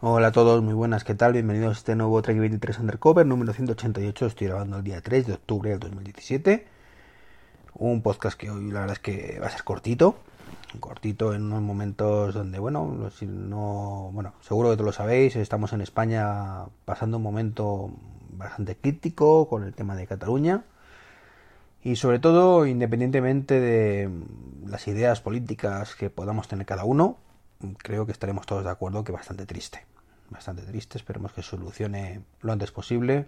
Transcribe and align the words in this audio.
Hola 0.00 0.28
a 0.28 0.32
todos, 0.32 0.62
muy 0.62 0.74
buenas, 0.74 1.02
¿qué 1.02 1.16
tal? 1.16 1.32
Bienvenidos 1.32 1.70
a 1.70 1.78
este 1.78 1.96
nuevo 1.96 2.22
Trek 2.22 2.38
23 2.38 2.78
Undercover 2.78 3.26
número 3.26 3.52
188. 3.52 4.26
Estoy 4.26 4.46
grabando 4.46 4.76
el 4.76 4.84
día 4.84 5.00
3 5.00 5.26
de 5.26 5.32
octubre 5.32 5.70
del 5.70 5.80
2017. 5.80 6.68
Un 7.74 8.00
podcast 8.00 8.38
que 8.38 8.48
hoy 8.48 8.70
la 8.70 8.82
verdad 8.82 8.92
es 8.92 9.00
que 9.00 9.40
va 9.40 9.48
a 9.48 9.50
ser 9.50 9.64
cortito. 9.64 10.14
Cortito 10.78 11.34
en 11.34 11.46
unos 11.46 11.62
momentos 11.62 12.32
donde, 12.32 12.60
bueno, 12.60 13.10
si 13.10 13.26
no, 13.26 14.10
bueno, 14.12 14.34
seguro 14.40 14.70
que 14.70 14.76
todos 14.76 14.86
lo 14.86 14.92
sabéis, 14.92 15.34
estamos 15.34 15.72
en 15.72 15.80
España 15.80 16.66
pasando 16.84 17.16
un 17.16 17.24
momento 17.24 17.90
bastante 18.30 18.76
crítico 18.76 19.48
con 19.48 19.64
el 19.64 19.74
tema 19.74 19.96
de 19.96 20.06
Cataluña. 20.06 20.62
Y 21.82 21.96
sobre 21.96 22.20
todo, 22.20 22.66
independientemente 22.66 23.58
de 23.58 24.08
las 24.64 24.86
ideas 24.86 25.20
políticas 25.20 25.96
que 25.96 26.08
podamos 26.08 26.46
tener 26.46 26.66
cada 26.66 26.84
uno, 26.84 27.16
creo 27.78 28.06
que 28.06 28.12
estaremos 28.12 28.46
todos 28.46 28.64
de 28.64 28.70
acuerdo 28.70 29.04
que 29.04 29.12
bastante 29.12 29.46
triste. 29.46 29.84
Bastante 30.30 30.62
triste, 30.62 30.98
esperemos 30.98 31.32
que 31.32 31.42
solucione 31.42 32.20
lo 32.42 32.52
antes 32.52 32.70
posible 32.70 33.26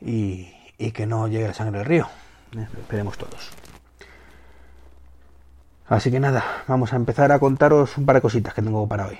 y, 0.00 0.52
que 0.92 1.06
no 1.06 1.28
llegue 1.28 1.48
la 1.48 1.54
sangre 1.54 1.78
del 1.78 1.86
río. 1.86 2.08
Eh, 2.56 2.66
esperemos 2.80 3.16
todos. 3.18 3.50
Así 5.86 6.10
que 6.10 6.20
nada, 6.20 6.44
vamos 6.66 6.92
a 6.92 6.96
empezar 6.96 7.32
a 7.32 7.38
contaros 7.38 7.98
un 7.98 8.06
par 8.06 8.16
de 8.16 8.22
cositas 8.22 8.54
que 8.54 8.62
tengo 8.62 8.86
para 8.88 9.08
hoy. 9.08 9.18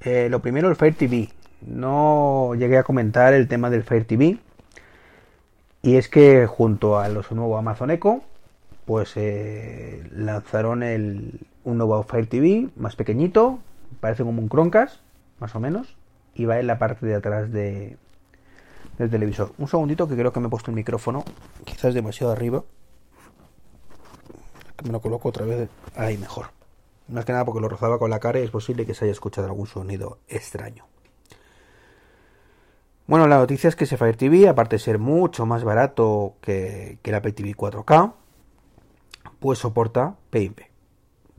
Eh, 0.00 0.28
lo 0.30 0.40
primero, 0.40 0.68
el 0.68 0.76
Fire 0.76 0.94
TV. 0.94 1.28
No 1.60 2.54
llegué 2.54 2.78
a 2.78 2.82
comentar 2.82 3.34
el 3.34 3.48
tema 3.48 3.70
del 3.70 3.82
Fire 3.84 4.06
TV. 4.06 4.38
Y 5.82 5.96
es 5.96 6.08
que 6.08 6.46
junto 6.46 6.98
a 6.98 7.08
los 7.08 7.30
nuevo 7.30 7.58
Amazon 7.58 7.90
Echo, 7.90 8.22
pues 8.86 9.12
eh, 9.16 10.08
lanzaron 10.12 10.82
el, 10.82 11.40
un 11.66 11.78
nuevo 11.78 12.02
Fire 12.04 12.28
TV 12.28 12.68
más 12.76 12.94
pequeñito, 12.94 13.58
parece 14.00 14.22
como 14.22 14.40
un 14.40 14.48
Chromecast, 14.48 15.00
más 15.40 15.54
o 15.56 15.60
menos, 15.60 15.96
y 16.34 16.44
va 16.44 16.60
en 16.60 16.68
la 16.68 16.78
parte 16.78 17.04
de 17.04 17.16
atrás 17.16 17.50
de, 17.50 17.98
del 18.98 19.10
televisor. 19.10 19.52
Un 19.58 19.66
segundito 19.66 20.06
que 20.06 20.14
creo 20.14 20.32
que 20.32 20.38
me 20.38 20.46
he 20.46 20.50
puesto 20.50 20.70
el 20.70 20.76
micrófono, 20.76 21.24
quizás 21.64 21.92
demasiado 21.92 22.32
arriba. 22.32 22.62
Me 24.84 24.92
lo 24.92 25.00
coloco 25.00 25.28
otra 25.28 25.44
vez 25.44 25.68
ahí 25.96 26.16
mejor. 26.16 26.46
Más 27.08 27.24
que 27.24 27.32
nada 27.32 27.44
porque 27.44 27.60
lo 27.60 27.68
rozaba 27.68 27.98
con 27.98 28.10
la 28.10 28.20
cara 28.20 28.38
y 28.38 28.44
es 28.44 28.50
posible 28.50 28.86
que 28.86 28.94
se 28.94 29.04
haya 29.04 29.12
escuchado 29.12 29.48
algún 29.48 29.66
sonido 29.66 30.18
extraño. 30.28 30.86
Bueno, 33.08 33.26
la 33.26 33.38
noticia 33.38 33.68
es 33.68 33.74
que 33.74 33.84
ese 33.84 33.96
Fire 33.96 34.16
TV, 34.16 34.48
aparte 34.48 34.76
de 34.76 34.80
ser 34.80 35.00
mucho 35.00 35.46
más 35.46 35.64
barato 35.64 36.34
que, 36.40 36.98
que 37.02 37.10
el 37.10 37.16
Apple 37.16 37.32
TV 37.32 37.54
4K, 37.54 38.12
pues 39.40 39.58
soporta 39.58 40.14
PIP. 40.30 40.75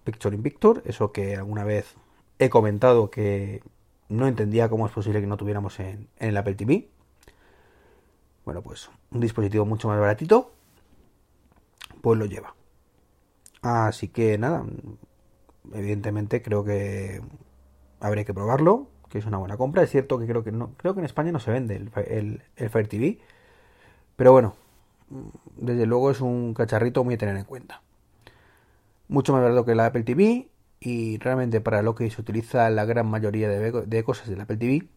Picture 0.08 0.34
in 0.34 0.42
Picture, 0.42 0.82
eso 0.86 1.12
que 1.12 1.36
alguna 1.36 1.66
vez 1.66 1.96
he 2.40 2.50
comentado 2.50 3.10
que 3.10 3.62
no 4.08 4.26
entendía 4.26 4.70
cómo 4.70 4.88
es 4.88 4.94
posible 4.94 5.20
que 5.20 5.28
no 5.28 5.36
tuviéramos 5.36 5.82
en, 5.82 6.08
el 6.18 6.38
Apple 6.38 6.56
TV. 6.56 6.88
Bueno, 8.46 8.62
pues 8.62 8.90
un 9.12 9.20
dispositivo 9.20 9.66
mucho 9.66 9.90
más 9.90 10.00
baratito, 10.00 10.54
pues 12.00 12.18
lo 12.18 12.26
lleva. 12.26 12.56
Así 13.62 14.08
que 14.08 14.38
nada, 14.38 14.64
evidentemente 15.74 16.42
creo 16.42 16.64
que 16.64 17.22
habría 18.00 18.24
que 18.24 18.34
probarlo, 18.34 18.88
que 19.10 19.18
es 19.18 19.26
una 19.26 19.40
buena 19.40 19.58
compra. 19.58 19.84
Es 19.84 19.92
cierto 19.92 20.18
que 20.20 20.26
creo 20.26 20.46
que 20.46 20.54
no, 20.54 20.72
creo 20.78 20.94
que 20.94 21.02
en 21.02 21.06
España 21.06 21.34
no 21.34 21.42
se 21.42 21.52
vende 21.52 21.76
el, 21.76 22.42
el 22.56 22.70
Fire 22.70 22.88
TV, 22.88 23.20
pero 24.16 24.32
bueno, 24.32 24.56
desde 25.58 25.86
luego 25.86 26.12
es 26.12 26.22
un 26.22 26.54
cacharrito 26.54 27.04
muy 27.04 27.16
a 27.16 27.18
tener 27.18 27.36
en 27.36 27.44
cuenta 27.44 27.82
mucho 29.08 29.34
más 29.34 29.42
barato 29.42 29.66
que 29.66 29.76
la 29.76 29.88
Apple 29.88 30.04
TV 30.04 30.50
y 30.80 31.18
realmente 31.18 31.62
para 31.62 31.82
lo 31.82 31.96
que 31.96 32.10
se 32.10 32.22
utiliza 32.22 32.70
la 32.70 32.86
gran 32.86 33.08
mayoría 33.08 33.50
de, 33.50 34.04
cosas 34.04 34.30
del 34.30 34.42
Apple 34.42 34.58
TV. 34.58 34.88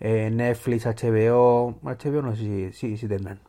Eh, 0.00 0.30
Netflix, 0.30 0.86
HBO, 0.86 1.78
HBO 1.82 2.22
no 2.22 2.36
sé 2.36 2.72
si, 2.72 2.96
sí 2.96 3.08
tendrán. 3.08 3.40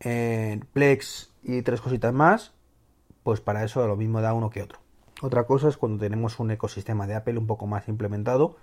Eh, 0.00 0.60
Plex 0.72 1.32
y 1.42 1.62
tres 1.62 1.80
cositas 1.80 2.12
más, 2.14 2.54
pues 3.24 3.40
para 3.40 3.64
eso 3.64 3.86
lo 3.86 3.96
mismo 3.96 4.20
da 4.20 4.34
uno 4.34 4.50
que 4.50 4.62
otro. 4.62 4.78
Otra 5.20 5.44
cosa 5.44 5.68
es 5.68 5.76
cuando 5.76 5.98
tenemos 5.98 6.38
un 6.38 6.52
ecosistema 6.52 7.08
de 7.08 7.16
Apple 7.16 7.38
un 7.38 7.48
poco 7.48 7.66
más 7.66 7.88
implementado 7.88 8.56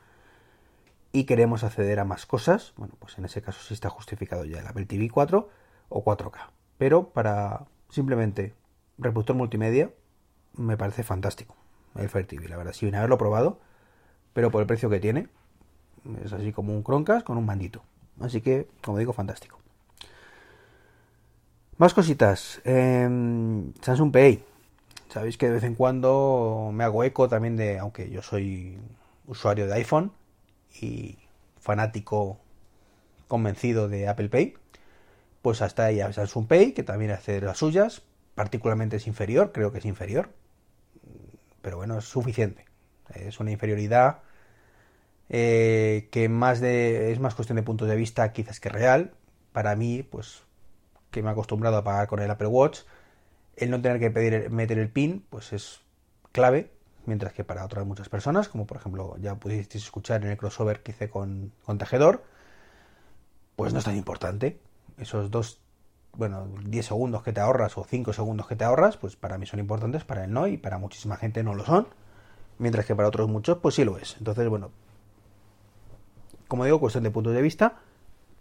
y 1.12 1.26
queremos 1.26 1.66
acceder 1.66 2.00
a 2.00 2.06
más 2.06 2.26
cosas. 2.26 2.74
Bueno, 2.78 2.96
pues 3.00 3.18
en 3.18 3.26
ese 3.26 3.42
caso 3.42 3.62
sí 3.62 3.74
está 3.74 3.90
justificado 3.90 4.46
ya 4.46 4.60
el 4.60 4.68
Apple 4.68 4.86
TV 4.86 5.10
4 5.10 5.50
o 5.90 6.04
4K. 6.04 6.50
Pero 6.78 7.10
para 7.10 7.66
simplemente 7.90 8.54
reproductor 8.98 9.36
multimedia 9.36 9.92
me 10.54 10.78
parece 10.78 11.04
fantástico. 11.04 11.56
El 11.96 12.10
Fire 12.10 12.28
TV, 12.28 12.48
la 12.50 12.58
verdad, 12.58 12.74
sin 12.74 12.94
haberlo 12.96 13.18
probado, 13.18 13.60
pero 14.34 14.52
por 14.52 14.62
el 14.62 14.68
precio 14.68 14.90
que 14.90 15.00
tiene, 15.00 15.28
es 16.24 16.34
así 16.34 16.52
como 16.52 16.74
un 16.74 16.84
Chromecast 16.84 17.26
con 17.26 17.38
un 17.38 17.46
mandito. 17.46 17.84
Así 18.20 18.42
que, 18.42 18.68
como 18.84 18.98
digo, 18.98 19.14
fantástico. 19.14 19.60
Más 21.78 21.94
cositas. 21.94 22.62
Em, 22.64 23.74
Samsung 23.82 24.12
Pay. 24.12 24.44
Sabéis 25.10 25.38
que 25.38 25.48
de 25.48 25.54
vez 25.54 25.64
en 25.64 25.76
cuando 25.76 26.72
me 26.74 26.84
hago 26.84 27.04
eco 27.04 27.28
también 27.28 27.56
de, 27.58 27.80
aunque 27.80 28.10
yo 28.10 28.22
soy 28.22 28.78
usuario 29.28 29.68
de 29.68 29.74
iPhone 29.74 30.12
y 30.82 31.18
fanático 31.60 32.40
convencido 33.28 33.88
de 33.88 34.08
Apple 34.08 34.30
Pay, 34.30 34.56
pues 35.42 35.62
hasta 35.62 35.86
ahí 35.86 36.00
Samsung 36.14 36.48
Pay, 36.48 36.74
que 36.74 36.84
también 36.84 37.12
hace 37.12 37.42
las 37.42 37.58
suyas, 37.58 38.04
particularmente 38.36 38.98
es 38.98 39.08
inferior, 39.08 39.52
creo 39.52 39.72
que 39.72 39.80
es 39.80 39.86
inferior, 39.86 40.30
pero 41.62 41.78
bueno, 41.78 41.98
es 41.98 42.06
suficiente. 42.06 42.66
Es 43.14 43.40
una 43.40 43.52
inferioridad 43.52 44.20
eh, 45.30 46.10
que 46.12 46.30
más 46.30 46.60
de, 46.60 47.12
es 47.12 47.20
más 47.20 47.34
cuestión 47.34 47.56
de 47.56 47.64
puntos 47.64 47.88
de 47.88 47.96
vista 47.96 48.32
quizás 48.34 48.60
que 48.60 48.70
real. 48.70 49.14
Para 49.52 49.76
mí, 49.76 50.04
pues 50.04 50.44
que 51.12 51.24
me 51.24 51.30
he 51.30 51.32
acostumbrado 51.32 51.78
a 51.78 51.84
pagar 51.84 52.08
con 52.08 52.20
el 52.22 52.30
Apple 52.30 52.48
Watch, 52.48 52.82
el 53.56 53.72
no 53.72 53.82
tener 53.82 54.00
que 54.00 54.12
pedir, 54.12 54.50
meter 54.50 54.78
el 54.78 54.90
pin, 54.90 55.26
pues 55.30 55.54
es 55.54 55.82
clave, 56.34 56.72
mientras 57.06 57.32
que 57.32 57.46
para 57.46 57.64
otras 57.64 57.86
muchas 57.86 58.10
personas, 58.10 58.50
como 58.50 58.68
por 58.68 58.78
ejemplo 58.78 59.16
ya 59.20 59.36
pudisteis 59.36 59.86
escuchar 59.86 60.24
en 60.24 60.32
el 60.32 60.38
crossover 60.38 60.84
que 60.84 60.92
hice 60.92 61.10
con, 61.10 61.54
con 61.64 61.78
Tejedor, 61.78 62.24
pues 63.56 63.72
no 63.72 63.80
es 63.80 63.86
tan 63.86 63.96
importante. 63.96 64.60
Esos 64.98 65.32
dos 65.32 65.62
bueno, 66.18 66.48
10 66.64 66.86
segundos 66.86 67.24
que 67.24 67.34
te 67.34 67.42
ahorras 67.42 67.78
o 67.78 67.84
5 67.84 68.14
segundos 68.14 68.48
que 68.48 68.56
te 68.56 68.64
ahorras, 68.64 68.98
pues 68.98 69.16
para 69.16 69.38
mí 69.38 69.46
son 69.46 69.60
importantes, 69.60 70.04
para 70.04 70.26
él 70.26 70.34
no, 70.34 70.48
y 70.48 70.58
para 70.58 70.78
muchísima 70.78 71.18
gente 71.18 71.44
no 71.44 71.54
lo 71.54 71.66
son, 71.66 71.88
mientras 72.58 72.86
que 72.86 72.96
para 72.96 73.08
otros 73.08 73.30
muchos, 73.30 73.58
pues 73.60 73.76
sí 73.76 73.84
lo 73.84 73.98
es. 73.98 74.16
Entonces, 74.18 74.48
bueno, 74.50 74.72
como 76.48 76.66
digo, 76.66 76.80
cuestión 76.80 77.04
de 77.04 77.12
puntos 77.12 77.34
de 77.34 77.42
vista, 77.42 77.80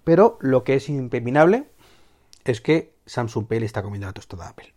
pero 0.04 0.38
lo 0.40 0.64
que 0.64 0.74
es 0.74 0.88
impepinable 0.88 1.68
es 2.44 2.60
que 2.60 2.94
Samsung 3.06 3.46
Pay 3.46 3.64
está 3.64 3.82
comiendo 3.82 4.06
la 4.06 4.12
tostada 4.12 4.46
a 4.46 4.48
Apple. 4.50 4.74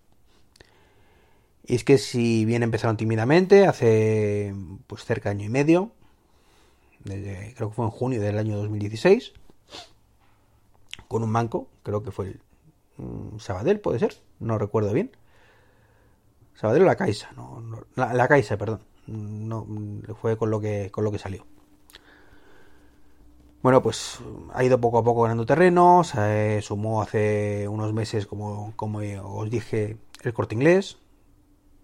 Y 1.66 1.76
es 1.76 1.84
que 1.84 1.98
si 1.98 2.46
bien 2.46 2.64
empezaron 2.64 2.96
tímidamente, 2.96 3.68
hace 3.68 4.56
pues 4.88 5.04
cerca 5.04 5.30
de 5.30 5.36
año 5.36 5.46
y 5.46 5.50
medio, 5.50 5.92
desde, 7.04 7.54
creo 7.56 7.70
que 7.70 7.76
fue 7.76 7.86
en 7.86 7.92
junio 7.92 8.22
del 8.22 8.38
año 8.38 8.58
2016, 8.58 9.34
con 11.10 11.24
un 11.24 11.34
banco, 11.34 11.68
creo 11.84 12.04
que 12.04 12.12
fue 12.12 12.28
el 12.28 12.42
Sabadell, 13.40 13.80
puede 13.80 14.00
ser, 14.00 14.16
no 14.40 14.58
recuerdo 14.58 14.94
bien. 14.94 15.12
Sabadell 16.56 16.84
o 16.84 16.86
la 16.86 16.96
Caixa, 16.96 17.32
no, 17.36 17.62
la, 17.96 18.28
Caixa, 18.28 18.58
perdón. 18.58 18.82
No, 19.06 19.66
fue 20.20 20.38
con 20.38 20.50
lo 20.50 20.60
que 20.60 20.90
con 20.92 21.04
lo 21.04 21.12
que 21.12 21.20
salió. 21.20 21.46
Bueno, 23.62 23.82
pues 23.82 24.20
ha 24.54 24.64
ido 24.64 24.80
poco 24.80 25.00
a 25.00 25.04
poco 25.04 25.24
ganando 25.24 25.46
terreno, 25.46 26.04
se 26.04 26.62
sumó 26.62 27.02
hace 27.02 27.68
unos 27.68 27.94
meses, 27.94 28.28
como, 28.28 28.74
como 28.76 29.00
os 29.00 29.50
dije, 29.50 29.98
el 30.24 30.34
corte 30.34 30.56
inglés, 30.56 30.98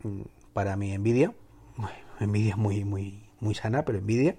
mm, 0.04 0.22
para 0.54 0.76
mi 0.76 0.94
envidia, 0.94 1.34
envidia 2.20 2.56
muy, 2.56 2.84
muy, 2.86 3.24
muy 3.40 3.56
sana, 3.56 3.86
pero 3.86 3.98
envidia, 3.98 4.36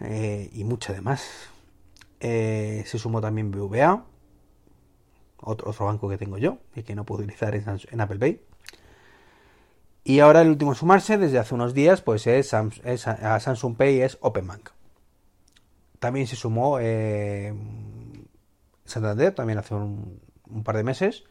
eh, 0.00 0.50
y 0.52 0.64
mucha 0.64 0.92
además. 0.92 1.50
Eh, 2.20 2.84
se 2.86 2.98
sumó 2.98 3.20
también 3.20 3.50
BVA, 3.50 4.04
otro, 5.40 5.72
banco 5.84 6.08
que 6.08 6.18
tengo 6.18 6.38
yo 6.38 6.58
y 6.74 6.82
que 6.82 6.94
no 6.94 7.04
puedo 7.04 7.22
utilizar 7.22 7.54
en, 7.54 8.00
Apple 8.00 8.18
Pay. 8.18 8.40
Y 10.04 10.20
ahora 10.20 10.42
el 10.42 10.48
último 10.48 10.72
a 10.72 10.74
sumarse 10.74 11.18
desde 11.18 11.38
hace 11.38 11.54
unos 11.54 11.74
días 11.74 12.00
pues 12.00 12.26
es, 12.26 12.54
a 12.54 13.40
Samsung 13.40 13.76
Pay 13.76 14.00
es 14.00 14.18
OpenBank. 14.20 14.70
También 15.98 16.26
se 16.26 16.36
sumó 16.36 16.78
eh, 16.80 17.54
Santander 18.84 19.34
también 19.34 19.58
hace 19.58 19.74
un, 19.74 20.20
par 20.64 20.76
de 20.76 20.84
meses 20.84 21.24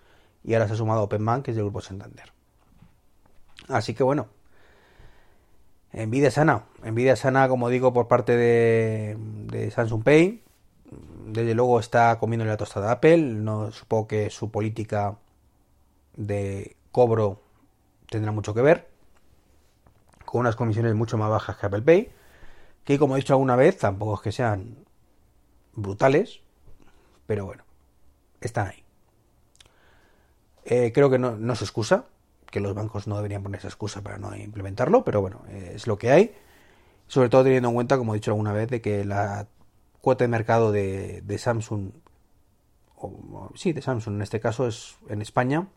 y 0.44 0.54
ahora 0.54 0.68
se 0.68 0.74
ha 0.74 0.78
sumado 0.78 1.04
OpenBank 1.04 1.46
que 1.46 1.52
es 1.52 1.57
del 1.57 1.66
grupo 1.66 1.81
Santander. 1.81 2.34
Así 3.69 3.94
que 3.94 4.04
bueno, 4.04 4.28
envidia 5.94 6.30
sana, 6.31 6.66
envidia 6.84 7.16
sana 7.16 7.48
como 7.48 7.69
digo 7.69 7.94
por 7.94 8.07
parte 8.07 8.36
de, 8.36 9.16
de 9.48 9.72
Samsung 9.72 10.04
Pay 10.04 10.44
desde 11.25 11.56
luego 11.56 11.80
está 11.80 12.18
comiendo 12.19 12.45
la 12.45 12.57
tostada 12.57 12.88
de 12.88 12.92
Apple. 12.94 13.18
No 13.18 13.72
supongo 13.72 14.07
que 14.07 14.30
su 14.30 14.51
política 14.51 15.18
de 16.16 16.75
cobro 16.92 17.42
tendrá 18.10 18.31
mucho 18.31 18.54
que 18.54 18.62
ver. 18.62 18.89
Con 20.25 20.42
unas 20.42 20.56
comisiones 20.56 20.95
mucho 20.95 21.18
más 21.18 21.30
bajas 21.30 21.57
que 21.57 21.66
Apple 21.66 21.81
Pay. 21.81 22.12
que 22.83 23.00
como 23.00 23.16
he 23.16 23.19
dicho 23.19 23.33
alguna 23.33 23.56
vez, 23.56 23.77
tampoco 23.77 24.16
es 24.16 24.22
que 24.22 24.31
sean 24.31 24.77
brutales, 25.74 26.42
pero 27.25 27.45
bueno, 27.45 27.63
están 28.42 28.68
ahí. 28.68 28.83
Eh, 30.66 30.92
creo 30.94 31.10
que 31.10 31.19
no, 31.19 31.36
no 31.36 31.56
se 31.56 31.63
excusa, 31.63 32.06
que 32.51 32.60
los 32.60 32.75
bancos 32.75 33.07
no 33.07 33.18
deberían 33.18 33.44
poner 33.44 33.60
esa 33.60 33.68
excusa 33.68 34.01
para 34.01 34.18
no 34.18 34.36
implementarlo, 34.36 35.04
pero 35.04 35.21
bueno, 35.21 35.42
es 35.50 35.88
lo 35.88 35.98
que 35.98 36.12
hay. 36.12 36.36
Sobre 37.07 37.30
todo 37.30 37.44
teniendo 37.44 37.69
en 37.69 37.75
cuenta, 37.75 37.98
como 37.98 38.13
he 38.13 38.18
dicho 38.18 38.31
alguna 38.31 38.54
vez, 38.54 38.69
de 38.69 38.81
que 38.81 39.04
la 39.06 39.48
cuota 40.06 40.24
de 40.24 40.28
mercado 40.28 40.72
de, 40.72 41.38
Samsung, 41.40 41.90
o, 42.96 43.50
sí, 43.56 43.74
de 43.74 43.81
Samsung 43.81 44.18
en 44.18 44.22
este 44.22 44.40
caso 44.40 44.68
es 44.68 44.98
en 45.10 45.19
España, 45.24 45.68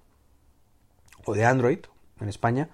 o 1.25 1.33
de 1.33 1.47
Android 1.47 1.79
en 2.21 2.29
España, 2.29 2.69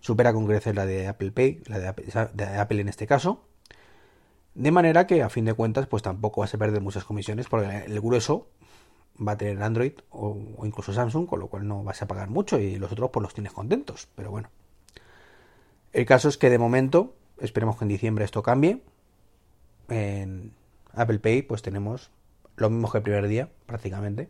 supera 0.00 0.34
con 0.34 0.46
creces 0.46 0.74
la 0.74 0.84
de 0.84 1.08
Apple 1.08 1.32
Pay, 1.32 1.62
la 1.64 1.78
de 1.78 2.44
Apple, 2.58 2.80
en 2.82 2.90
este 2.90 3.06
caso. 3.06 3.40
De 4.54 4.70
manera 4.70 5.06
que 5.06 5.22
a 5.22 5.30
fin 5.30 5.46
de 5.46 5.54
cuentas, 5.54 5.86
pues 5.86 6.02
tampoco 6.02 6.42
vas 6.42 6.52
a 6.52 6.58
perder 6.58 6.82
muchas 6.82 7.04
comisiones, 7.04 7.48
porque 7.48 7.84
el 7.86 7.98
grueso 8.02 8.48
va 9.16 9.32
a 9.32 9.38
tener 9.38 9.62
Android 9.62 9.94
o, 10.10 10.36
incluso 10.66 10.92
Samsung, 10.92 11.26
con 11.26 11.40
lo 11.40 11.46
cual 11.46 11.66
no 11.66 11.84
vas 11.84 12.02
a 12.02 12.06
pagar 12.06 12.28
mucho 12.28 12.58
y 12.58 12.76
los 12.76 12.92
otros 12.92 13.08
pues 13.10 13.22
los 13.22 13.32
tienes 13.32 13.54
contentos. 13.54 14.08
Pero 14.14 14.30
bueno. 14.30 14.50
El 15.94 16.04
caso 16.04 16.28
es 16.28 16.36
que 16.36 16.50
de 16.50 16.58
momento, 16.58 17.14
esperemos 17.40 17.78
que 17.78 17.86
en 17.86 17.88
diciembre 17.88 18.26
esto 18.26 18.42
cambie. 18.42 18.82
En 19.88 20.52
Apple 20.98 21.18
Pay 21.20 21.42
pues 21.42 21.62
tenemos 21.62 22.10
lo 22.56 22.70
mismo 22.70 22.90
que 22.90 22.98
el 22.98 23.04
primer 23.04 23.28
día, 23.28 23.48
prácticamente. 23.66 24.28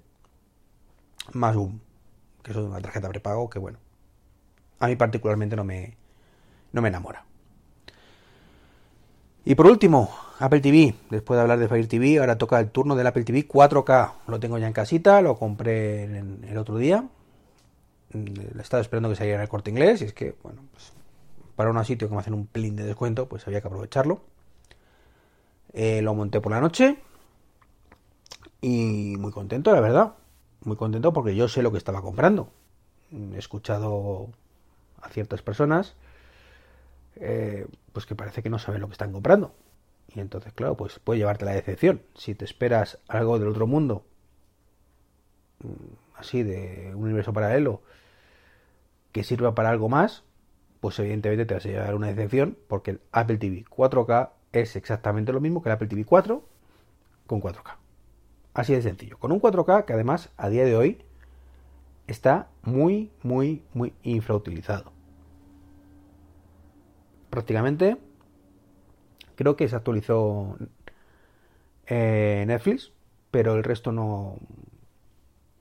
Más 1.32 1.56
un, 1.56 1.80
que 2.42 2.52
es 2.52 2.56
una 2.56 2.80
tarjeta 2.80 3.08
prepago 3.08 3.48
que 3.48 3.58
bueno. 3.58 3.78
A 4.80 4.86
mí 4.86 4.96
particularmente 4.96 5.56
no 5.56 5.64
me, 5.64 5.96
no 6.72 6.82
me 6.82 6.88
enamora. 6.88 7.24
Y 9.44 9.54
por 9.54 9.66
último, 9.66 10.10
Apple 10.38 10.60
TV. 10.60 10.94
Después 11.10 11.36
de 11.36 11.42
hablar 11.42 11.58
de 11.58 11.68
Fire 11.68 11.88
TV, 11.88 12.18
ahora 12.18 12.36
toca 12.36 12.60
el 12.60 12.70
turno 12.70 12.94
del 12.96 13.06
Apple 13.06 13.24
TV 13.24 13.48
4K. 13.48 14.12
Lo 14.26 14.38
tengo 14.38 14.58
ya 14.58 14.66
en 14.66 14.74
casita, 14.74 15.22
lo 15.22 15.38
compré 15.38 16.04
el 16.04 16.58
otro 16.58 16.76
día. 16.76 17.08
Mm, 18.12 18.60
estaba 18.60 18.82
esperando 18.82 19.08
que 19.08 19.16
saliera 19.16 19.38
en 19.38 19.42
el 19.42 19.48
corte 19.48 19.70
inglés 19.70 20.02
y 20.02 20.04
es 20.04 20.12
que, 20.12 20.36
bueno, 20.42 20.62
pues 20.72 20.92
para 21.56 21.70
un 21.70 21.84
sitio 21.84 22.08
que 22.08 22.14
me 22.14 22.20
hacen 22.20 22.34
un 22.34 22.46
pelín 22.46 22.76
de 22.76 22.84
descuento, 22.84 23.26
pues 23.26 23.46
había 23.46 23.60
que 23.60 23.68
aprovecharlo. 23.68 24.22
Eh, 25.72 26.02
lo 26.02 26.14
monté 26.14 26.40
por 26.40 26.52
la 26.52 26.60
noche 26.60 26.98
y 28.60 29.16
muy 29.18 29.32
contento, 29.32 29.72
la 29.72 29.80
verdad. 29.80 30.14
Muy 30.64 30.76
contento 30.76 31.12
porque 31.12 31.36
yo 31.36 31.48
sé 31.48 31.62
lo 31.62 31.72
que 31.72 31.78
estaba 31.78 32.02
comprando. 32.02 32.50
He 33.12 33.38
escuchado 33.38 34.28
a 35.00 35.08
ciertas 35.08 35.42
personas 35.42 35.94
eh, 37.16 37.66
pues 37.92 38.06
que 38.06 38.14
parece 38.14 38.42
que 38.42 38.50
no 38.50 38.58
saben 38.58 38.80
lo 38.80 38.88
que 38.88 38.92
están 38.92 39.12
comprando. 39.12 39.54
Y 40.14 40.20
entonces, 40.20 40.52
claro, 40.52 40.76
pues 40.76 40.98
puede 40.98 41.18
llevarte 41.18 41.44
la 41.44 41.52
decepción. 41.52 42.02
Si 42.14 42.34
te 42.34 42.44
esperas 42.44 42.98
algo 43.08 43.38
del 43.38 43.48
otro 43.48 43.66
mundo, 43.66 44.04
mm, 45.60 46.16
así 46.16 46.42
de 46.42 46.92
un 46.94 47.04
universo 47.04 47.32
paralelo, 47.32 47.82
que 49.12 49.24
sirva 49.24 49.54
para 49.54 49.70
algo 49.70 49.88
más, 49.88 50.24
pues 50.80 50.98
evidentemente 50.98 51.46
te 51.46 51.54
vas 51.54 51.66
a 51.66 51.68
llevar 51.68 51.94
una 51.94 52.08
decepción 52.08 52.56
porque 52.68 52.92
el 52.92 53.00
Apple 53.12 53.38
TV 53.38 53.64
4K 53.68 54.30
es 54.60 54.76
exactamente 54.76 55.32
lo 55.32 55.40
mismo 55.40 55.62
que 55.62 55.68
el 55.68 55.74
Apple 55.74 55.88
TV 55.88 56.04
4 56.04 56.42
con 57.26 57.40
4K. 57.40 57.76
Así 58.54 58.74
de 58.74 58.82
sencillo. 58.82 59.18
Con 59.18 59.32
un 59.32 59.40
4K 59.40 59.84
que 59.84 59.92
además 59.92 60.30
a 60.36 60.48
día 60.48 60.64
de 60.64 60.76
hoy 60.76 61.02
está 62.06 62.48
muy, 62.62 63.10
muy, 63.22 63.62
muy 63.74 63.92
infrautilizado 64.02 64.92
prácticamente. 67.30 67.96
Creo 69.36 69.56
que 69.56 69.68
se 69.68 69.76
actualizó 69.76 70.56
eh, 71.86 72.44
Netflix, 72.46 72.92
pero 73.30 73.54
el 73.54 73.62
resto 73.62 73.92
no, 73.92 74.36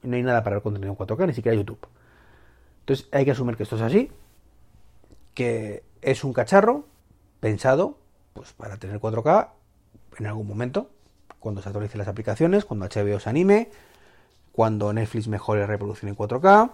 no 0.01 0.15
hay 0.15 0.23
nada 0.23 0.43
para 0.43 0.55
el 0.55 0.61
contenido 0.61 0.91
en 0.91 0.97
4K, 0.97 1.27
ni 1.27 1.33
siquiera 1.33 1.55
YouTube. 1.55 1.87
Entonces 2.79 3.07
hay 3.11 3.25
que 3.25 3.31
asumir 3.31 3.57
que 3.57 3.63
esto 3.63 3.75
es 3.75 3.81
así, 3.81 4.09
que 5.33 5.83
es 6.01 6.23
un 6.23 6.33
cacharro 6.33 6.85
pensado 7.39 7.99
pues 8.47 8.53
para 8.53 8.77
tener 8.77 8.99
4K 8.99 9.49
en 10.19 10.25
algún 10.25 10.47
momento, 10.47 10.89
cuando 11.39 11.61
se 11.61 11.69
actualicen 11.69 11.99
las 11.99 12.07
aplicaciones, 12.07 12.63
cuando 12.65 12.85
HBO 12.85 13.19
se 13.19 13.29
anime, 13.29 13.69
cuando 14.53 14.93
Netflix 14.93 15.27
mejore 15.27 15.61
la 15.61 15.67
reproducción 15.67 16.09
en 16.09 16.15
4K, 16.15 16.71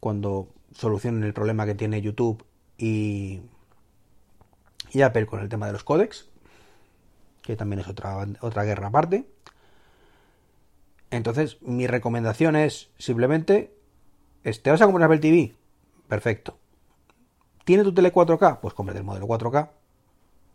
cuando 0.00 0.48
solucionen 0.72 1.24
el 1.24 1.34
problema 1.34 1.66
que 1.66 1.74
tiene 1.74 2.00
YouTube 2.00 2.44
y 2.78 3.40
Apple 5.02 5.26
con 5.26 5.40
el 5.40 5.48
tema 5.48 5.66
de 5.66 5.72
los 5.72 5.82
códex, 5.82 6.28
que 7.42 7.56
también 7.56 7.80
es 7.80 7.88
otra, 7.88 8.24
otra 8.40 8.64
guerra 8.64 8.88
aparte. 8.88 9.28
Entonces, 11.10 11.60
mi 11.62 11.86
recomendación 11.86 12.54
es 12.54 12.90
simplemente, 12.98 13.74
¿te 14.42 14.70
vas 14.70 14.80
a 14.80 14.84
comprar 14.84 15.06
Apple 15.06 15.18
TV? 15.18 15.54
Perfecto. 16.06 16.58
¿Tiene 17.64 17.82
tu 17.82 17.92
tele 17.92 18.12
4K? 18.12 18.60
Pues 18.60 18.72
cómprate 18.72 19.00
el 19.00 19.04
modelo 19.04 19.26
4K. 19.26 19.70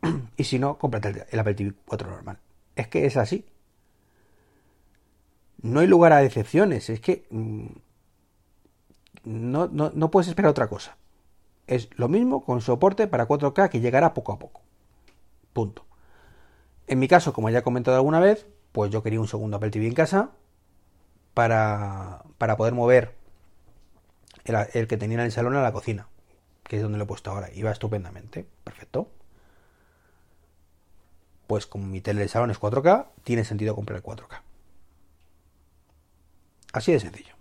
y 0.38 0.44
si 0.44 0.60
no, 0.60 0.78
cómprate 0.78 1.26
el 1.30 1.40
Apple 1.40 1.56
TV 1.56 1.74
4 1.86 2.10
normal. 2.10 2.40
Es 2.76 2.88
que 2.88 3.06
es 3.06 3.18
así. 3.18 3.46
No 5.62 5.80
hay 5.80 5.88
lugar 5.88 6.14
a 6.14 6.18
decepciones. 6.18 6.90
Es 6.90 7.00
que 7.00 7.26
mm, 7.30 7.68
no, 9.24 9.68
no 9.68 10.12
puedes 10.12 10.28
esperar 10.28 10.52
otra 10.52 10.68
cosa. 10.68 10.98
Es 11.68 11.90
lo 11.98 12.10
mismo 12.10 12.44
con 12.44 12.62
soporte 12.62 13.08
para 13.08 13.28
4K 13.28 13.70
que 13.70 13.80
llegará 13.80 14.14
poco 14.14 14.34
a 14.34 14.40
poco. 14.40 14.62
Punto. 15.54 15.86
En 16.88 17.00
mi 17.00 17.08
caso, 17.08 17.34
como 17.34 17.50
ya 17.50 17.60
he 17.60 17.64
comentado 17.64 17.96
alguna 17.96 18.20
vez, 18.20 18.46
pues 18.72 18.92
yo 18.92 19.04
quería 19.04 19.22
un 19.22 19.28
segundo 19.28 19.58
Apple 19.58 19.72
TV 19.72 19.88
en 19.88 19.94
casa 19.94 20.32
para, 21.34 22.24
para 22.38 22.58
poder 22.58 22.74
mover 22.74 23.16
el, 24.46 24.88
que 24.88 24.98
tenía 24.98 25.18
en 25.20 25.26
el 25.26 25.32
salón 25.32 25.56
a 25.56 25.62
la 25.62 25.72
cocina, 25.72 26.08
que 26.64 26.78
es 26.78 26.82
donde 26.82 26.98
lo 26.98 27.06
he 27.06 27.08
puesto 27.08 27.32
ahora. 27.32 27.50
Iba 27.54 27.72
estupendamente. 27.72 28.46
Perfecto. 28.64 29.08
Pues 31.48 31.66
como 31.66 31.86
mi 31.86 32.02
tele 32.02 32.22
del 32.22 32.30
salón 32.30 32.52
es 32.52 32.60
4K, 32.60 33.08
tiene 33.24 33.44
sentido 33.44 33.76
comprar 33.76 33.98
el 33.98 34.04
4K. 34.04 34.42
Así 36.74 36.92
de 36.92 37.00
sencillo. 37.00 37.34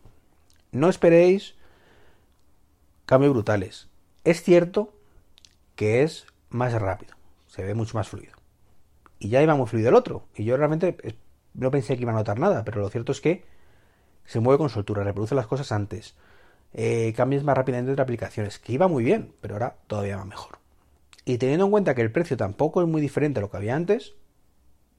No 0.72 0.88
esperéis 0.88 1.54
cambios 3.06 3.32
brutales. 3.32 3.88
Es 4.24 4.42
cierto 4.42 4.92
que 5.76 6.02
es 6.02 6.26
más 6.50 6.72
rápido, 6.72 7.14
se 7.46 7.64
ve 7.64 7.74
mucho 7.74 7.96
más 7.96 8.08
fluido. 8.08 8.32
Y 9.18 9.28
ya 9.28 9.42
iba 9.42 9.54
muy 9.54 9.66
fluido 9.66 9.88
el 9.88 9.94
otro. 9.94 10.26
Y 10.34 10.44
yo 10.44 10.56
realmente 10.56 10.96
no 11.54 11.70
pensé 11.70 11.96
que 11.96 12.02
iba 12.02 12.12
a 12.12 12.16
notar 12.16 12.38
nada, 12.38 12.64
pero 12.64 12.80
lo 12.80 12.88
cierto 12.90 13.12
es 13.12 13.20
que 13.20 13.44
se 14.24 14.40
mueve 14.40 14.58
con 14.58 14.68
soltura, 14.68 15.04
reproduce 15.04 15.34
las 15.34 15.46
cosas 15.46 15.72
antes, 15.72 16.14
eh, 16.72 17.14
más 17.16 17.56
rápidamente 17.56 17.90
entre 17.90 18.02
aplicaciones, 18.02 18.58
que 18.58 18.72
iba 18.72 18.88
muy 18.88 19.04
bien, 19.04 19.34
pero 19.40 19.54
ahora 19.54 19.76
todavía 19.86 20.16
va 20.16 20.24
mejor. 20.24 20.61
Y 21.24 21.38
teniendo 21.38 21.66
en 21.66 21.70
cuenta 21.70 21.94
que 21.94 22.02
el 22.02 22.12
precio 22.12 22.36
tampoco 22.36 22.82
es 22.82 22.88
muy 22.88 23.00
diferente 23.00 23.38
a 23.38 23.42
lo 23.42 23.50
que 23.50 23.56
había 23.56 23.76
antes, 23.76 24.14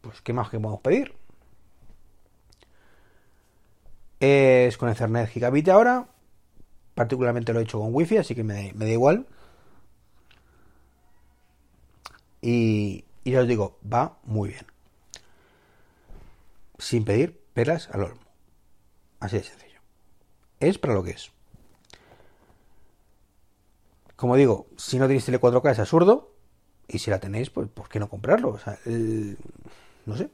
pues 0.01 0.22
¿qué 0.22 0.34
más 0.34 0.50
que 0.50 0.60
podemos 0.60 0.82
pedir? 0.82 1.13
Es 4.20 4.77
con 4.77 4.89
Ethernet 4.89 5.30
Gigabit 5.30 5.68
ahora, 5.70 6.08
Particularmente 6.96 7.53
lo 7.53 7.60
he 7.60 7.63
hecho 7.63 7.80
con 7.80 7.94
wifi, 7.94 8.18
así 8.18 8.36
que 8.36 8.44
me, 8.44 8.72
da 8.74 8.88
igual. 8.88 9.25
Y, 12.42 13.06
ya 13.25 13.42
os 13.42 13.48
digo, 13.48 13.80
va 13.92 14.18
muy 14.24 14.50
bien. 14.50 14.65
Sin 16.77 17.06
pedir 17.06 17.39
peras 17.53 17.89
al 17.89 18.03
olmo. 18.03 18.22
Así 19.20 19.38
de 19.38 19.44
sencillo. 19.44 19.80
Es 20.60 20.77
para 20.77 20.94
lo 20.94 21.03
que 21.03 21.12
es. 21.12 21.32
Como 24.24 24.38
digo, 24.38 24.68
si 24.77 25.00
no 25.00 25.08
tenéis 25.08 25.25
tele 25.25 25.38
4K 25.38 25.72
es 25.72 25.80
absurdo. 25.80 26.32
Y 26.88 27.00
si 27.00 27.12
la 27.12 27.20
tenéis, 27.20 27.50
pues 27.50 27.68
¿por 27.68 27.89
qué 27.89 28.00
no 28.00 28.08
comprarlo? 28.08 28.51
O 28.51 28.58
sea, 28.58 28.80
no 30.06 30.15
sé. 30.15 30.30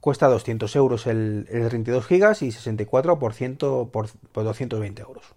Cuesta 0.00 0.28
200 0.28 0.74
euros 0.76 1.06
el, 1.06 1.46
el 1.50 1.68
32 1.68 2.06
gigas 2.06 2.40
y 2.40 2.50
64 2.50 3.18
por, 3.18 3.34
ciento, 3.34 3.90
por, 3.92 4.08
por 4.32 4.44
220 4.44 5.02
euros. 5.02 5.34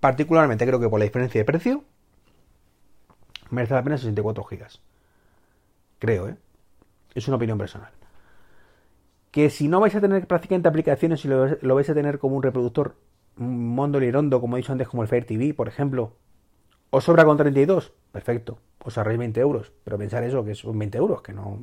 Particularmente 0.00 0.66
creo 0.66 0.80
que 0.80 0.88
por 0.88 0.98
la 0.98 1.04
diferencia 1.04 1.40
de 1.40 1.44
precio 1.44 1.84
merece 3.50 3.74
la 3.74 3.84
pena 3.84 3.96
64 3.96 4.42
gigas. 4.42 4.80
Creo, 6.00 6.30
¿eh? 6.30 6.36
Es 7.14 7.28
una 7.28 7.36
opinión 7.36 7.58
personal. 7.58 7.92
Que 9.30 9.50
si 9.50 9.68
no 9.68 9.78
vais 9.78 9.94
a 9.94 10.00
tener 10.00 10.26
prácticamente 10.26 10.68
aplicaciones 10.68 11.24
y 11.24 11.28
lo, 11.28 11.74
vais 11.76 11.90
a 11.90 11.94
tener 11.94 12.18
como 12.18 12.34
un 12.34 12.42
reproductor 12.42 12.96
mondo 13.36 14.00
lirondo, 14.00 14.40
como 14.40 14.56
he 14.56 14.60
dicho 14.60 14.72
antes, 14.72 14.88
como 14.88 15.04
el 15.04 15.08
Fire 15.08 15.24
TV, 15.24 15.54
por 15.54 15.68
ejemplo, 15.68 16.16
os 16.90 17.04
sobra 17.04 17.24
con 17.24 17.36
32, 17.36 17.92
perfecto, 18.12 18.58
os 18.84 18.98
ahorréis 18.98 19.18
20 19.18 19.40
euros. 19.40 19.72
Pero 19.84 19.98
pensar 19.98 20.24
eso, 20.24 20.44
que 20.44 20.54
son 20.54 20.78
20 20.78 20.98
euros, 20.98 21.22
que 21.22 21.32
no, 21.32 21.58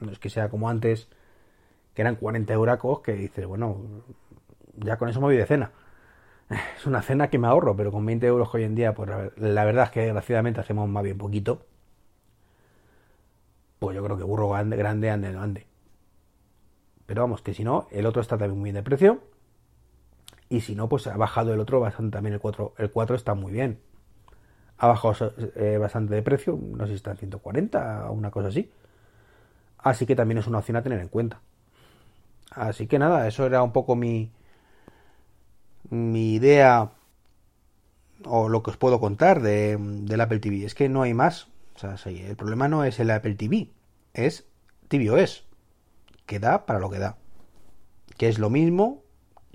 no 0.00 0.10
es 0.12 0.18
que 0.18 0.30
sea 0.30 0.48
como 0.48 0.68
antes, 0.68 1.08
que 1.94 2.02
eran 2.02 2.16
40 2.16 2.52
euracos, 2.52 3.00
que 3.00 3.12
dices, 3.14 3.46
bueno, 3.46 3.76
ya 4.76 4.96
con 4.96 5.08
eso 5.08 5.20
me 5.20 5.26
voy 5.26 5.36
de 5.36 5.46
cena 5.46 5.72
es 6.76 6.86
una 6.86 7.02
cena 7.02 7.28
que 7.30 7.38
me 7.38 7.46
ahorro, 7.48 7.76
pero 7.76 7.92
con 7.92 8.04
20 8.06 8.26
euros 8.26 8.54
hoy 8.54 8.64
en 8.64 8.74
día, 8.74 8.94
pues 8.94 9.10
la 9.36 9.64
verdad 9.64 9.84
es 9.84 9.90
que 9.90 10.00
desgraciadamente 10.00 10.60
hacemos 10.60 10.88
más 10.88 11.02
bien 11.02 11.18
poquito. 11.18 11.66
pues 13.78 13.94
yo 13.96 14.02
creo 14.04 14.16
que 14.16 14.24
burro 14.24 14.48
grande, 14.48 14.76
grande 14.76 15.10
ande, 15.10 15.32
no 15.32 15.42
ande. 15.42 15.66
Pero 17.06 17.22
vamos, 17.22 17.42
que 17.42 17.54
si 17.54 17.64
no, 17.64 17.86
el 17.90 18.06
otro 18.06 18.22
está 18.22 18.38
también 18.38 18.58
muy 18.58 18.68
bien 18.68 18.76
de 18.76 18.82
precio. 18.82 19.20
Y 20.48 20.60
si 20.60 20.74
no, 20.74 20.88
pues 20.88 21.06
ha 21.06 21.16
bajado 21.16 21.54
el 21.54 21.60
otro 21.60 21.80
bastante 21.80 22.16
también. 22.16 22.34
El 22.34 22.40
4, 22.40 22.74
el 22.78 22.90
4 22.90 23.16
está 23.16 23.34
muy 23.34 23.52
bien. 23.52 23.78
Ha 24.78 24.88
bajado 24.88 25.32
eh, 25.56 25.78
bastante 25.78 26.14
de 26.14 26.22
precio. 26.22 26.58
No 26.60 26.84
sé 26.84 26.92
si 26.92 26.96
está 26.96 27.12
en 27.12 27.18
140 27.18 28.10
o 28.10 28.12
una 28.12 28.30
cosa 28.30 28.48
así. 28.48 28.70
Así 29.78 30.06
que 30.06 30.16
también 30.16 30.38
es 30.38 30.46
una 30.46 30.58
opción 30.58 30.76
a 30.76 30.82
tener 30.82 31.00
en 31.00 31.08
cuenta. 31.08 31.40
Así 32.50 32.86
que 32.86 32.98
nada, 32.98 33.26
eso 33.26 33.46
era 33.46 33.62
un 33.62 33.72
poco 33.72 33.96
mi, 33.96 34.30
mi 35.90 36.34
idea 36.34 36.90
o 38.24 38.48
lo 38.48 38.62
que 38.62 38.70
os 38.70 38.76
puedo 38.76 39.00
contar 39.00 39.42
de, 39.42 39.76
del 39.78 40.20
Apple 40.20 40.38
TV. 40.38 40.64
Es 40.64 40.74
que 40.74 40.88
no 40.88 41.02
hay 41.02 41.14
más. 41.14 41.48
O 41.76 41.78
sea, 41.78 41.96
el 42.06 42.36
problema 42.36 42.68
no 42.68 42.84
es 42.84 43.00
el 43.00 43.10
Apple 43.10 43.34
TV, 43.34 43.70
es 44.12 44.46
tvOS, 44.88 45.44
que 46.24 46.38
da 46.38 46.66
para 46.66 46.78
lo 46.78 46.88
que 46.88 46.98
da. 46.98 47.18
Que 48.16 48.28
es 48.28 48.38
lo 48.38 48.48
mismo 48.48 49.03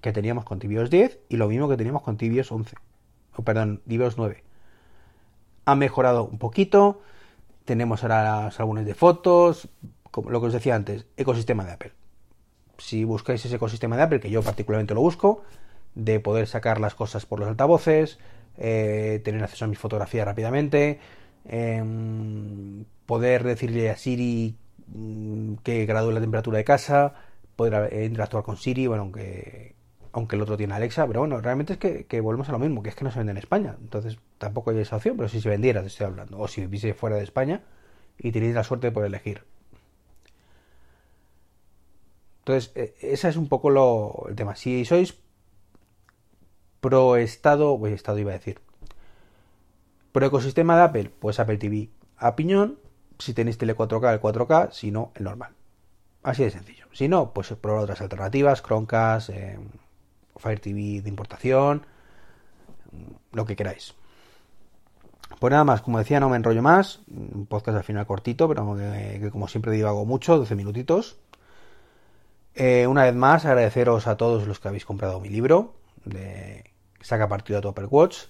que 0.01 0.11
teníamos 0.11 0.45
con 0.45 0.59
tvOS 0.59 0.89
10 0.89 1.19
y 1.29 1.37
lo 1.37 1.47
mismo 1.47 1.69
que 1.69 1.77
teníamos 1.77 2.01
con 2.01 2.17
tvOS 2.17 2.51
11. 2.51 2.75
O 3.35 3.43
perdón, 3.43 3.81
tvOS 3.87 4.17
9. 4.17 4.43
Ha 5.65 5.75
mejorado 5.75 6.25
un 6.25 6.39
poquito. 6.39 7.01
Tenemos 7.65 8.03
ahora 8.03 8.43
las 8.43 8.59
álbumes 8.59 8.85
de 8.85 8.95
fotos, 8.95 9.69
como 10.11 10.29
lo 10.31 10.39
que 10.41 10.47
os 10.47 10.53
decía 10.53 10.75
antes, 10.75 11.05
ecosistema 11.17 11.65
de 11.65 11.71
Apple. 11.71 11.91
Si 12.77 13.03
buscáis 13.03 13.45
ese 13.45 13.55
ecosistema 13.55 13.95
de 13.97 14.03
Apple, 14.03 14.19
que 14.19 14.29
yo 14.29 14.41
particularmente 14.41 14.93
lo 14.93 15.01
busco, 15.01 15.43
de 15.95 16.19
poder 16.19 16.47
sacar 16.47 16.79
las 16.79 16.95
cosas 16.95 17.25
por 17.25 17.39
los 17.39 17.49
altavoces, 17.49 18.19
eh, 18.57 19.21
tener 19.23 19.43
acceso 19.43 19.65
a 19.65 19.67
mis 19.67 19.79
fotografías 19.79 20.25
rápidamente, 20.25 20.99
em, 21.45 22.85
poder 23.05 23.43
decirle 23.43 23.89
a 23.89 23.97
Siri 23.97 24.57
mm, 24.87 25.55
que 25.63 25.85
gradúe 25.85 26.11
la 26.11 26.21
temperatura 26.21 26.57
de 26.57 26.63
casa, 26.63 27.13
poder 27.55 27.93
eh, 27.93 28.05
interactuar 28.05 28.43
con 28.43 28.57
Siri, 28.57 28.87
bueno, 28.87 29.03
aunque, 29.03 29.75
aunque 30.11 30.35
el 30.35 30.41
otro 30.41 30.57
tiene 30.57 30.73
Alexa, 30.73 31.05
pero 31.07 31.21
bueno, 31.21 31.39
realmente 31.41 31.73
es 31.73 32.05
que, 32.05 32.21
volvemos 32.21 32.49
a 32.49 32.51
lo 32.51 32.59
mismo, 32.59 32.81
que 32.83 32.89
es 32.89 32.95
que 32.95 33.03
no 33.03 33.11
se 33.11 33.19
vende 33.19 33.31
en 33.31 33.37
España, 33.37 33.75
entonces 33.81 34.17
tampoco 34.37 34.71
hay 34.71 34.79
esa 34.79 34.95
opción, 34.95 35.17
pero 35.17 35.29
si 35.29 35.41
se 35.41 35.49
vendiera, 35.49 35.81
te 35.81 35.87
estoy 35.87 36.07
hablando, 36.07 36.39
o 36.39 36.47
si 36.47 36.61
viviese 36.61 36.93
fuera 36.93 37.15
de 37.17 37.23
España 37.23 37.61
y 38.17 38.31
tenéis 38.31 38.55
la 38.55 38.63
suerte 38.63 38.87
de 38.87 38.91
poder 38.91 39.07
elegir. 39.07 39.43
Entonces, 42.39 42.71
e, 42.75 42.95
ese 43.01 43.29
es 43.29 43.37
un 43.37 43.47
poco 43.47 43.69
lo, 43.69 44.25
el 44.27 44.35
tema. 44.35 44.55
Si 44.55 44.83
sois 44.85 45.15
pro 46.81 47.15
estado, 47.17 47.77
pues 47.77 47.93
estado 47.93 48.17
iba 48.17 48.31
a 48.31 48.33
decir. 48.33 48.59
Pro 50.11 50.25
ecosistema 50.25 50.75
de 50.75 50.83
Apple, 50.83 51.11
pues 51.19 51.39
Apple 51.39 51.57
TV 51.57 51.89
a 52.17 52.35
piñón. 52.35 52.79
Si 53.19 53.33
tenéis 53.33 53.57
tele 53.57 53.75
4K, 53.75 54.13
el 54.13 54.21
4K, 54.21 54.71
si 54.71 54.91
no, 54.91 55.11
el 55.15 55.25
normal. 55.25 55.53
Así 56.23 56.43
de 56.43 56.51
sencillo. 56.51 56.87
Si 56.91 57.07
no, 57.07 57.33
pues 57.33 57.53
probar 57.53 57.83
otras 57.83 58.01
alternativas, 58.01 58.63
Chromecast, 58.63 59.29
eh, 59.29 59.59
Fire 60.39 60.59
TV 60.59 61.01
de 61.01 61.09
importación, 61.09 61.85
lo 63.31 63.45
que 63.45 63.55
queráis. 63.55 63.95
Pues 65.39 65.51
nada 65.51 65.63
más, 65.63 65.81
como 65.81 65.99
decía, 65.99 66.19
no 66.19 66.29
me 66.29 66.37
enrollo 66.37 66.61
más. 66.61 67.01
Un 67.07 67.45
podcast 67.45 67.77
al 67.77 67.83
final 67.83 68.07
cortito, 68.07 68.47
pero 68.47 68.75
que, 68.75 69.29
como 69.31 69.47
siempre 69.47 69.71
digo, 69.71 69.87
hago 69.87 70.05
mucho, 70.05 70.37
12 70.37 70.55
minutitos. 70.55 71.17
Eh, 72.55 72.87
una 72.87 73.03
vez 73.03 73.15
más, 73.15 73.45
agradeceros 73.45 74.07
a 74.07 74.17
todos 74.17 74.47
los 74.47 74.59
que 74.59 74.67
habéis 74.67 74.85
comprado 74.85 75.19
mi 75.19 75.29
libro 75.29 75.75
de 76.03 76.65
Saca 76.99 77.29
partido 77.29 77.59
a 77.59 77.61
tu 77.61 77.69
Apple 77.69 77.85
Watch. 77.85 78.25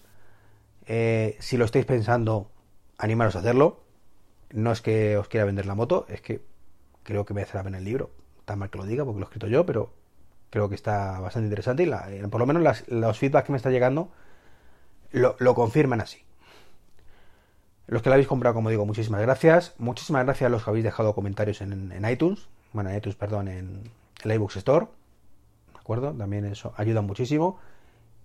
Eh, 0.85 1.37
si 1.39 1.57
lo 1.57 1.65
estáis 1.65 1.85
pensando, 1.85 2.51
animaros 2.97 3.35
a 3.35 3.39
hacerlo. 3.39 3.83
No 4.51 4.71
es 4.71 4.81
que 4.81 5.17
os 5.17 5.27
quiera 5.29 5.45
vender 5.45 5.65
la 5.65 5.75
moto, 5.75 6.05
es 6.09 6.21
que 6.21 6.43
creo 7.03 7.25
que 7.25 7.33
merece 7.33 7.57
la 7.57 7.63
pena 7.63 7.77
el 7.77 7.85
libro. 7.85 8.11
Tan 8.45 8.59
mal 8.59 8.69
que 8.69 8.77
lo 8.77 8.85
diga 8.85 9.05
porque 9.05 9.19
lo 9.19 9.25
he 9.25 9.29
escrito 9.29 9.47
yo, 9.47 9.65
pero 9.65 9.93
creo 10.49 10.69
que 10.69 10.75
está 10.75 11.19
bastante 11.19 11.47
interesante 11.47 11.83
y 11.83 11.89
eh, 11.89 12.27
por 12.29 12.39
lo 12.39 12.45
menos 12.45 12.83
los 12.87 13.17
feedbacks 13.17 13.45
que 13.45 13.51
me 13.51 13.57
está 13.57 13.69
llegando 13.69 14.11
lo, 15.11 15.55
confirman 15.55 16.01
así. 16.01 16.19
Los 17.87 18.01
que 18.01 18.09
lo 18.09 18.13
habéis 18.13 18.27
comprado, 18.27 18.53
como 18.53 18.69
digo, 18.69 18.85
muchísimas 18.85 19.21
gracias. 19.21 19.73
Muchísimas 19.79 20.23
gracias 20.23 20.47
a 20.47 20.49
los 20.49 20.63
que 20.63 20.69
habéis 20.69 20.83
dejado 20.83 21.15
comentarios 21.15 21.61
en, 21.61 22.05
iTunes. 22.09 22.47
Bueno, 22.73 22.91
en 22.91 22.97
iTunes, 22.97 23.15
perdón, 23.15 23.47
en, 23.47 23.91
el 24.23 24.31
iBooks 24.31 24.57
Store. 24.57 24.87
¿De 25.73 25.79
acuerdo? 25.79 26.13
También 26.13 26.45
eso 26.45 26.73
ayuda 26.77 27.01
muchísimo. 27.01 27.59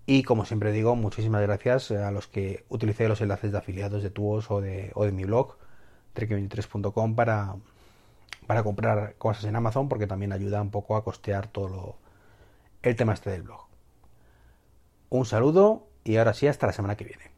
Y 0.07 0.23
como 0.23 0.45
siempre 0.45 0.73
digo, 0.73 0.97
muchísimas 0.97 1.41
gracias 1.41 1.91
a 1.91 2.11
los 2.11 2.27
que 2.27 2.67
utilicé 2.69 3.09
los 3.09 3.23
enlaces 3.23 3.53
de 3.53 3.59
afiliados 3.59 4.03
de 4.03 4.11
Tuos 4.11 4.51
o 4.51 4.61
de, 4.61 4.93
o 4.95 5.07
de 5.07 5.13
mi 5.13 5.25
blog, 5.25 5.57
trek23.com, 6.15 7.15
para, 7.15 7.57
para 8.47 8.63
comprar 8.63 9.15
cosas 9.17 9.45
en 9.45 9.57
Amazon, 9.57 9.89
porque 9.89 10.07
también 10.07 10.33
ayuda 10.33 10.61
un 10.61 10.71
poco 10.71 10.97
a 10.97 11.05
costear 11.05 11.47
todo 11.47 11.69
lo, 11.69 11.97
el 12.85 12.97
tema 12.97 13.15
este 13.15 13.31
del 13.31 13.43
blog. 13.43 13.67
Un 15.11 15.25
saludo 15.27 15.89
y 16.05 16.17
ahora 16.17 16.35
sí, 16.35 16.47
hasta 16.47 16.67
la 16.67 16.73
semana 16.73 16.97
que 16.97 17.05
viene. 17.05 17.34